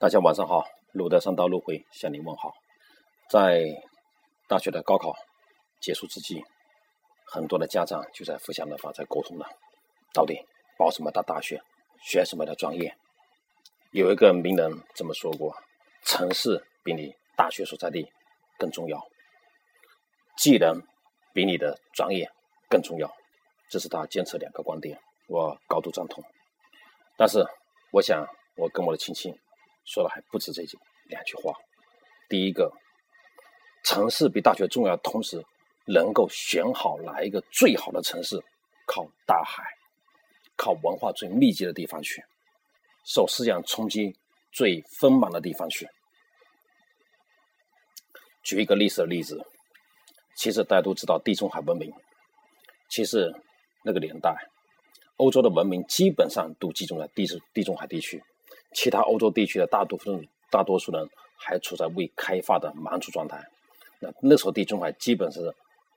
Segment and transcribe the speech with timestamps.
[0.00, 2.54] 大家晚上好，路德上道路回向您问好。
[3.28, 3.66] 在
[4.48, 5.14] 大学的高考
[5.78, 6.42] 结束之际，
[7.26, 9.46] 很多的家长就在互相的发在沟通了，
[10.14, 10.42] 到底
[10.78, 11.60] 报什么的大学，
[12.00, 12.96] 学什么的专业？
[13.90, 15.54] 有一个名人这么说过：
[16.06, 18.10] 城市比你大学所在地
[18.56, 19.06] 更重要，
[20.38, 20.80] 技能
[21.34, 22.26] 比你的专业
[22.70, 23.14] 更重要。
[23.68, 24.98] 这是他坚持两个观点，
[25.28, 26.24] 我高度赞同。
[27.18, 27.44] 但是，
[27.92, 28.26] 我想
[28.56, 29.38] 我跟我的亲戚。
[29.84, 31.52] 说的还不止这几两句话。
[32.28, 32.72] 第一个，
[33.82, 35.44] 城市比大学重要，同时
[35.84, 38.40] 能够选好哪一个最好的城市，
[38.86, 39.64] 靠大海，
[40.56, 42.22] 靠文化最密集的地方去，
[43.04, 44.14] 受思想冲击
[44.52, 45.88] 最丰满的地方去。
[48.42, 49.44] 举一个历史的例子，
[50.36, 51.92] 其实大家都知道地中海文明，
[52.88, 53.34] 其实
[53.82, 54.34] 那个年代，
[55.16, 58.22] 欧洲的文明基本上都集中在地中地中海地区。
[58.72, 63.42] 其他欧洲地区的大多数大多数人还处在未开发的蛮族状态。
[63.98, 65.54] 那那时候地中海基本是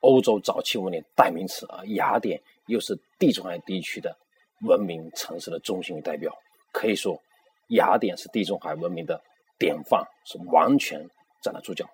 [0.00, 4.16] 欧洲早期文明代名词，而雅典又是地中海地区的
[4.62, 6.32] 文明城市的中心与代表。
[6.72, 7.20] 可以说，
[7.68, 9.20] 雅典是地中海文明的
[9.58, 11.08] 典范，是完全
[11.42, 11.88] 站得住脚，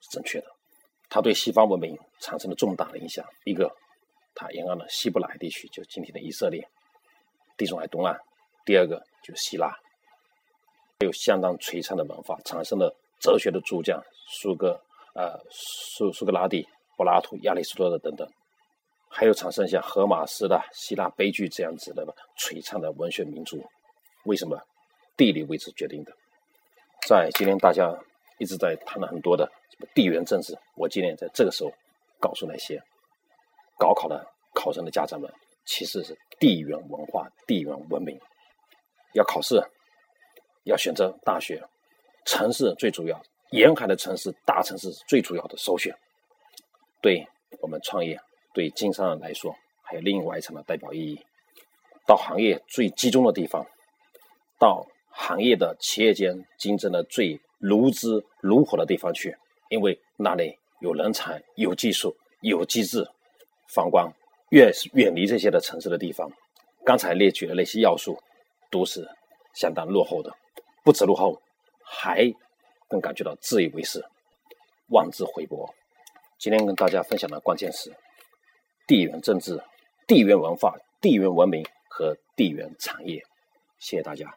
[0.00, 0.46] 是正确的。
[1.08, 3.24] 它对西方文明产生了重大的影响。
[3.44, 3.74] 一个，
[4.34, 6.68] 它沿岸的西部来地区，就今天的以色列，
[7.56, 8.14] 地中海东岸；
[8.66, 9.74] 第二个就是希腊。
[10.98, 14.80] 还有相当璀璨的文化，产生了哲学的主将苏格
[15.14, 16.66] 呃苏苏格拉底、
[16.96, 18.26] 柏拉图、亚里士多德等等，
[19.10, 22.02] 还有产生像荷马斯的希腊悲剧这样子的
[22.38, 23.58] 璀璨的文学名著。
[24.24, 24.58] 为什么？
[25.18, 26.12] 地理位置决定的。
[27.06, 27.94] 在今天大家
[28.38, 31.70] 一直在谈了很多的什么地缘政治，我今天在这个时候
[32.18, 32.82] 告诉那些
[33.78, 35.30] 高考的考生的家长们，
[35.66, 38.18] 其实是地缘文化、地缘文明
[39.12, 39.62] 要考试。
[40.66, 41.62] 要选择大学，
[42.24, 45.96] 城市最主要，沿海的城市、大城市最主要的首选。
[47.00, 47.24] 对
[47.60, 48.20] 我们创业、
[48.52, 51.18] 对经商人来说，还有另外一层的代表意义。
[52.04, 53.64] 到行业最集中的地方，
[54.58, 59.36] 到行业的企业间竞争的最如织如火的地方去，
[59.70, 63.08] 因为那里有人才、有技术、有机制。
[63.68, 64.08] 反观
[64.50, 66.30] 越是远离这些的城市的地方，
[66.84, 68.16] 刚才列举的那些要素，
[68.70, 69.08] 都是
[69.54, 70.32] 相当落后的。
[70.86, 71.42] 不止落后，
[71.82, 72.32] 还
[72.86, 74.06] 更感觉到自以为是、
[74.90, 75.68] 妄自菲薄。
[76.38, 77.92] 今天跟大家分享的关键是：
[78.86, 79.60] 地缘政治、
[80.06, 83.20] 地缘文化、地缘文明和地缘产业。
[83.80, 84.32] 谢谢大家。